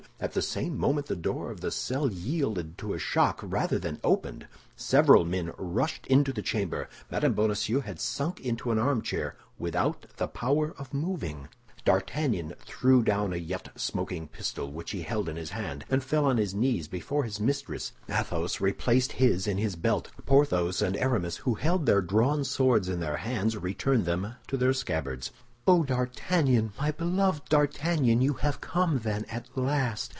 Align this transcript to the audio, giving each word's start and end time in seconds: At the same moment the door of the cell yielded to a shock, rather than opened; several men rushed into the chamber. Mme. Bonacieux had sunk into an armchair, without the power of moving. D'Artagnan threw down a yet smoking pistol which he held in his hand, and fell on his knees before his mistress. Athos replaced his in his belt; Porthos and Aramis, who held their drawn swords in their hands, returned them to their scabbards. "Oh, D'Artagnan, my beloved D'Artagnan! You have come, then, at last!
At 0.19 0.33
the 0.33 0.41
same 0.43 0.77
moment 0.77 1.07
the 1.07 1.15
door 1.15 1.49
of 1.49 1.61
the 1.61 1.71
cell 1.71 2.11
yielded 2.11 2.77
to 2.77 2.93
a 2.93 2.99
shock, 2.99 3.39
rather 3.41 3.79
than 3.79 3.99
opened; 4.03 4.47
several 4.75 5.25
men 5.25 5.51
rushed 5.57 6.05
into 6.05 6.31
the 6.31 6.43
chamber. 6.43 6.89
Mme. 7.09 7.29
Bonacieux 7.31 7.79
had 7.79 7.99
sunk 7.99 8.39
into 8.39 8.69
an 8.69 8.77
armchair, 8.77 9.35
without 9.57 10.05
the 10.17 10.27
power 10.27 10.75
of 10.77 10.93
moving. 10.93 11.47
D'Artagnan 11.85 12.53
threw 12.63 13.01
down 13.01 13.33
a 13.33 13.37
yet 13.37 13.69
smoking 13.75 14.27
pistol 14.27 14.71
which 14.71 14.91
he 14.91 15.01
held 15.01 15.27
in 15.27 15.37
his 15.37 15.49
hand, 15.51 15.85
and 15.89 16.03
fell 16.03 16.25
on 16.25 16.37
his 16.37 16.53
knees 16.53 16.87
before 16.87 17.23
his 17.23 17.39
mistress. 17.39 17.91
Athos 18.07 18.61
replaced 18.61 19.13
his 19.13 19.47
in 19.47 19.57
his 19.57 19.75
belt; 19.75 20.11
Porthos 20.27 20.83
and 20.83 20.95
Aramis, 20.97 21.37
who 21.37 21.55
held 21.55 21.87
their 21.87 22.01
drawn 22.03 22.43
swords 22.43 22.87
in 22.87 22.99
their 22.99 23.17
hands, 23.17 23.57
returned 23.57 24.05
them 24.05 24.35
to 24.49 24.55
their 24.55 24.73
scabbards. 24.73 25.31
"Oh, 25.65 25.83
D'Artagnan, 25.83 26.73
my 26.79 26.91
beloved 26.91 27.45
D'Artagnan! 27.49 28.21
You 28.21 28.33
have 28.33 28.61
come, 28.61 28.99
then, 28.99 29.25
at 29.25 29.47
last! 29.57 30.09